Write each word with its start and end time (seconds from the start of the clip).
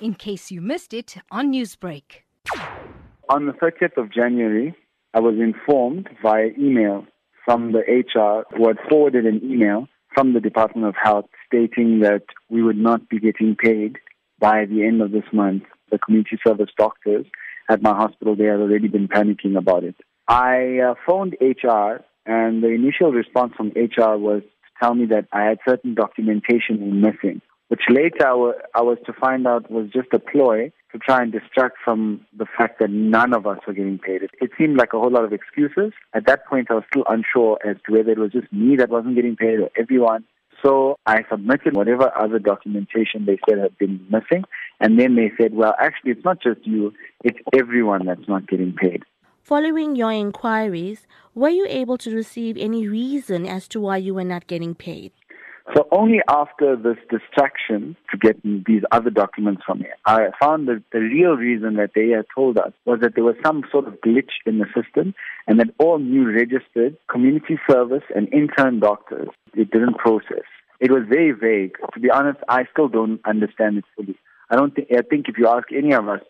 in 0.00 0.14
case 0.14 0.50
you 0.50 0.60
missed 0.60 0.92
it 0.92 1.16
on 1.30 1.52
Newsbreak. 1.52 2.22
On 3.28 3.46
the 3.46 3.52
30th 3.52 3.96
of 3.96 4.12
January, 4.12 4.74
I 5.14 5.20
was 5.20 5.34
informed 5.38 6.08
via 6.22 6.50
email 6.58 7.06
from 7.44 7.72
the 7.72 7.80
HR 7.80 8.44
who 8.56 8.68
had 8.68 8.76
forwarded 8.88 9.24
an 9.24 9.40
email 9.42 9.88
from 10.14 10.34
the 10.34 10.40
Department 10.40 10.86
of 10.86 10.94
Health 11.02 11.26
stating 11.46 12.00
that 12.00 12.22
we 12.48 12.62
would 12.62 12.76
not 12.76 13.08
be 13.08 13.18
getting 13.18 13.56
paid 13.56 13.98
by 14.38 14.64
the 14.64 14.84
end 14.84 15.00
of 15.00 15.12
this 15.12 15.24
month. 15.32 15.64
The 15.90 15.98
community 15.98 16.38
service 16.46 16.70
doctors 16.76 17.26
at 17.68 17.82
my 17.82 17.94
hospital, 17.94 18.36
they 18.36 18.44
had 18.44 18.60
already 18.60 18.88
been 18.88 19.08
panicking 19.08 19.56
about 19.56 19.84
it. 19.84 19.96
I 20.28 20.78
uh, 20.78 20.94
phoned 21.06 21.36
HR 21.40 22.02
and 22.26 22.62
the 22.62 22.68
initial 22.68 23.12
response 23.12 23.52
from 23.56 23.68
HR 23.68 24.16
was 24.16 24.42
to 24.42 24.70
tell 24.82 24.94
me 24.94 25.06
that 25.06 25.28
I 25.32 25.44
had 25.44 25.58
certain 25.66 25.94
documentation 25.94 27.00
missing, 27.00 27.40
which 27.68 27.82
later 27.88 28.26
I 28.74 28.82
was 28.82 28.98
to 29.06 29.12
find 29.12 29.46
out 29.46 29.70
was 29.70 29.88
just 29.92 30.08
a 30.12 30.18
ploy 30.18 30.72
to 30.92 30.98
try 30.98 31.22
and 31.22 31.32
distract 31.32 31.76
from 31.84 32.24
the 32.36 32.46
fact 32.56 32.78
that 32.80 32.90
none 32.90 33.34
of 33.34 33.46
us 33.46 33.58
were 33.66 33.72
getting 33.72 33.98
paid. 33.98 34.22
It, 34.22 34.50
seemed 34.56 34.78
like 34.78 34.92
a 34.92 34.98
whole 34.98 35.10
lot 35.10 35.24
of 35.24 35.32
excuses. 35.32 35.92
At 36.14 36.26
that 36.26 36.46
point, 36.46 36.70
I 36.70 36.74
was 36.74 36.84
still 36.90 37.04
unsure 37.08 37.58
as 37.66 37.76
to 37.86 37.92
whether 37.92 38.10
it 38.10 38.18
was 38.18 38.32
just 38.32 38.50
me 38.52 38.76
that 38.76 38.88
wasn't 38.88 39.16
getting 39.16 39.36
paid 39.36 39.60
or 39.60 39.70
everyone. 39.76 40.24
So 40.64 40.96
I 41.04 41.24
submitted 41.30 41.76
whatever 41.76 42.10
other 42.16 42.38
documentation 42.38 43.26
they 43.26 43.38
said 43.48 43.58
had 43.58 43.76
been 43.76 44.06
missing. 44.08 44.44
And 44.80 44.98
then 44.98 45.16
they 45.16 45.32
said, 45.38 45.52
well, 45.54 45.74
actually, 45.78 46.12
it's 46.12 46.24
not 46.24 46.40
just 46.40 46.66
you, 46.66 46.94
it's 47.22 47.38
everyone 47.52 48.06
that's 48.06 48.28
not 48.28 48.48
getting 48.48 48.72
paid. 48.72 49.02
Following 49.42 49.94
your 49.94 50.12
inquiries, 50.12 51.06
were 51.34 51.50
you 51.50 51.66
able 51.68 51.98
to 51.98 52.14
receive 52.14 52.56
any 52.56 52.88
reason 52.88 53.46
as 53.46 53.68
to 53.68 53.80
why 53.80 53.98
you 53.98 54.14
were 54.14 54.24
not 54.24 54.46
getting 54.46 54.74
paid? 54.74 55.12
So 55.74 55.88
only 55.90 56.20
after 56.28 56.76
this 56.76 56.96
distraction 57.10 57.96
to 58.10 58.16
get 58.16 58.40
these 58.42 58.82
other 58.92 59.10
documents 59.10 59.62
from 59.66 59.80
me, 59.80 59.86
I 60.06 60.28
found 60.40 60.68
that 60.68 60.84
the 60.92 61.00
real 61.00 61.32
reason 61.36 61.74
that 61.74 61.90
they 61.94 62.10
had 62.10 62.26
told 62.32 62.56
us 62.56 62.72
was 62.84 63.00
that 63.00 63.16
there 63.16 63.24
was 63.24 63.34
some 63.44 63.64
sort 63.72 63.88
of 63.88 63.94
glitch 64.00 64.30
in 64.46 64.58
the 64.58 64.66
system 64.66 65.12
and 65.48 65.58
that 65.58 65.74
all 65.78 65.98
new 65.98 66.30
registered 66.30 66.96
community 67.10 67.58
service 67.68 68.04
and 68.14 68.32
intern 68.32 68.78
doctors, 68.78 69.28
it 69.54 69.70
didn't 69.72 69.98
process. 69.98 70.46
It 70.78 70.92
was 70.92 71.02
very 71.08 71.32
vague. 71.32 71.76
To 71.94 72.00
be 72.00 72.10
honest, 72.10 72.38
I 72.48 72.66
still 72.70 72.88
don't 72.88 73.20
understand 73.26 73.78
it 73.78 73.84
fully. 73.96 74.16
I 74.50 74.56
don't 74.56 74.72
think, 74.74 74.88
I 74.92 75.02
think 75.02 75.28
if 75.28 75.36
you 75.36 75.48
ask 75.48 75.72
any 75.72 75.92
of 75.92 76.08
us, 76.08 76.20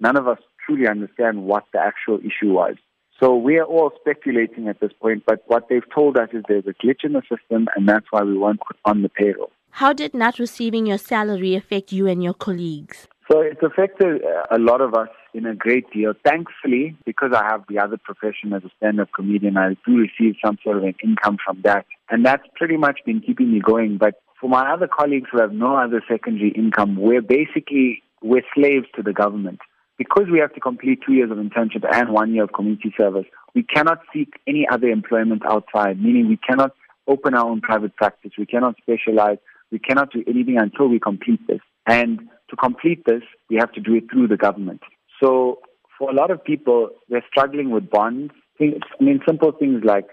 none 0.00 0.16
of 0.18 0.28
us 0.28 0.38
truly 0.66 0.86
understand 0.86 1.44
what 1.44 1.64
the 1.72 1.78
actual 1.78 2.18
issue 2.18 2.52
was. 2.52 2.76
So 3.22 3.36
we 3.36 3.56
are 3.58 3.64
all 3.64 3.92
speculating 4.00 4.66
at 4.66 4.80
this 4.80 4.90
point, 5.00 5.22
but 5.24 5.44
what 5.46 5.68
they've 5.68 5.88
told 5.94 6.16
us 6.16 6.30
is 6.32 6.42
there's 6.48 6.66
a 6.66 6.74
glitch 6.84 7.04
in 7.04 7.12
the 7.12 7.22
system, 7.22 7.68
and 7.76 7.88
that's 7.88 8.06
why 8.10 8.22
we 8.22 8.36
weren't 8.36 8.60
put 8.66 8.76
on 8.84 9.02
the 9.02 9.08
payroll. 9.08 9.52
How 9.70 9.92
did 9.92 10.12
not 10.12 10.40
receiving 10.40 10.86
your 10.86 10.98
salary 10.98 11.54
affect 11.54 11.92
you 11.92 12.08
and 12.08 12.20
your 12.20 12.34
colleagues? 12.34 13.06
So 13.30 13.40
it's 13.40 13.62
affected 13.62 14.22
uh, 14.24 14.42
a 14.50 14.58
lot 14.58 14.80
of 14.80 14.94
us 14.94 15.08
in 15.34 15.46
a 15.46 15.54
great 15.54 15.88
deal. 15.92 16.14
Thankfully, 16.24 16.96
because 17.06 17.30
I 17.32 17.44
have 17.44 17.62
the 17.68 17.78
other 17.78 17.96
profession 17.96 18.52
as 18.54 18.64
a 18.64 18.70
stand-up 18.78 19.10
comedian, 19.14 19.56
I 19.56 19.76
do 19.86 19.96
receive 19.96 20.34
some 20.44 20.58
sort 20.64 20.78
of 20.78 20.82
an 20.82 20.96
income 21.04 21.36
from 21.44 21.60
that. 21.62 21.86
And 22.10 22.26
that's 22.26 22.42
pretty 22.56 22.76
much 22.76 22.98
been 23.06 23.20
keeping 23.20 23.52
me 23.52 23.60
going. 23.60 23.98
But 23.98 24.20
for 24.40 24.50
my 24.50 24.72
other 24.72 24.88
colleagues 24.88 25.28
who 25.30 25.40
have 25.40 25.52
no 25.52 25.76
other 25.76 26.02
secondary 26.10 26.50
income, 26.50 26.96
we're 26.96 27.22
basically, 27.22 28.02
we're 28.20 28.42
slaves 28.52 28.86
to 28.96 29.02
the 29.04 29.12
government 29.12 29.60
because 30.02 30.26
we 30.32 30.40
have 30.40 30.52
to 30.52 30.60
complete 30.60 30.98
two 31.06 31.12
years 31.12 31.30
of 31.30 31.38
internship 31.38 31.84
and 31.92 32.08
one 32.10 32.34
year 32.34 32.42
of 32.42 32.52
community 32.52 32.92
service, 32.98 33.26
we 33.54 33.62
cannot 33.62 34.00
seek 34.12 34.30
any 34.48 34.66
other 34.68 34.88
employment 34.88 35.42
outside, 35.48 36.02
meaning 36.02 36.28
we 36.28 36.38
cannot 36.48 36.72
open 37.06 37.34
our 37.34 37.48
own 37.48 37.60
private 37.60 37.94
practice, 37.94 38.32
we 38.36 38.46
cannot 38.46 38.74
specialize, 38.82 39.38
we 39.70 39.78
cannot 39.78 40.10
do 40.10 40.24
anything 40.26 40.58
until 40.58 40.88
we 40.88 40.98
complete 40.98 41.40
this. 41.46 41.60
And 41.86 42.18
to 42.50 42.56
complete 42.56 43.04
this, 43.06 43.22
we 43.48 43.56
have 43.60 43.72
to 43.74 43.80
do 43.80 43.94
it 43.94 44.04
through 44.10 44.26
the 44.26 44.36
government. 44.36 44.80
So 45.22 45.60
for 45.96 46.10
a 46.10 46.14
lot 46.14 46.32
of 46.32 46.42
people, 46.42 46.90
they're 47.08 47.24
struggling 47.30 47.70
with 47.70 47.88
bonds. 47.88 48.32
I 48.60 48.74
mean, 49.00 49.20
simple 49.26 49.52
things 49.52 49.82
like 49.84 50.06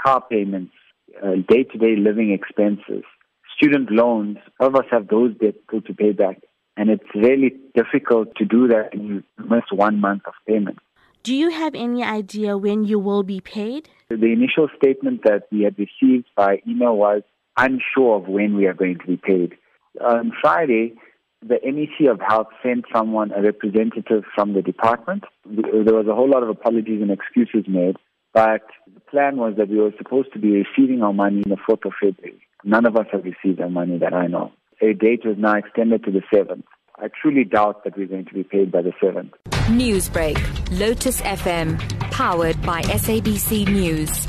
car 0.00 0.22
payments, 0.30 0.74
day 1.48 1.64
to 1.64 1.78
day 1.78 1.96
living 1.96 2.30
expenses, 2.32 3.02
student 3.56 3.90
loans. 3.90 4.38
All 4.60 4.68
of 4.68 4.76
us 4.76 4.86
have 4.92 5.08
those 5.08 5.36
debts 5.36 5.58
to 5.70 5.94
pay 5.94 6.12
back 6.12 6.38
and 6.76 6.90
it's 6.90 7.04
really 7.14 7.54
difficult 7.74 8.34
to 8.36 8.44
do 8.44 8.68
that 8.68 8.90
and 8.92 9.06
you 9.06 9.22
miss 9.38 9.64
one 9.70 10.00
month 10.00 10.22
of 10.26 10.34
payment. 10.46 10.78
Do 11.22 11.34
you 11.34 11.50
have 11.50 11.74
any 11.74 12.02
idea 12.02 12.56
when 12.56 12.84
you 12.84 12.98
will 12.98 13.22
be 13.22 13.40
paid? 13.40 13.88
The 14.08 14.32
initial 14.32 14.68
statement 14.76 15.22
that 15.24 15.46
we 15.52 15.62
had 15.62 15.76
received 15.78 16.26
by 16.36 16.62
email 16.66 16.96
was 16.96 17.22
unsure 17.56 18.16
of 18.16 18.26
when 18.26 18.56
we 18.56 18.66
are 18.66 18.74
going 18.74 18.98
to 18.98 19.06
be 19.06 19.16
paid. 19.16 19.54
On 20.00 20.32
Friday, 20.40 20.94
the 21.46 21.56
MEC 21.64 22.10
of 22.10 22.20
Health 22.20 22.48
sent 22.62 22.86
someone, 22.92 23.30
a 23.32 23.42
representative 23.42 24.24
from 24.34 24.54
the 24.54 24.62
department. 24.62 25.24
There 25.44 25.94
was 25.94 26.06
a 26.08 26.14
whole 26.14 26.30
lot 26.30 26.42
of 26.42 26.48
apologies 26.48 27.02
and 27.02 27.10
excuses 27.10 27.68
made, 27.68 27.96
but 28.32 28.62
the 28.92 29.00
plan 29.00 29.36
was 29.36 29.54
that 29.58 29.68
we 29.68 29.76
were 29.76 29.92
supposed 29.98 30.32
to 30.32 30.38
be 30.38 30.64
receiving 30.64 31.02
our 31.02 31.12
money 31.12 31.42
on 31.44 31.50
the 31.50 31.56
4th 31.56 31.84
of 31.84 31.92
February. 32.00 32.40
None 32.64 32.86
of 32.86 32.96
us 32.96 33.06
have 33.12 33.24
received 33.24 33.60
our 33.60 33.70
money 33.70 33.98
that 33.98 34.14
I 34.14 34.26
know 34.26 34.52
a 34.82 34.92
date 34.92 35.24
was 35.24 35.36
now 35.38 35.54
extended 35.54 36.04
to 36.04 36.10
the 36.10 36.22
7th. 36.34 36.64
I 36.98 37.08
truly 37.20 37.44
doubt 37.44 37.84
that 37.84 37.96
we're 37.96 38.08
going 38.08 38.26
to 38.26 38.34
be 38.34 38.42
paid 38.42 38.70
by 38.70 38.82
the 38.82 38.92
7th. 39.02 39.30
Newsbreak, 39.68 40.36
Lotus 40.78 41.20
FM, 41.22 41.78
powered 42.10 42.60
by 42.62 42.82
SABC 42.82 43.68
News. 43.68 44.26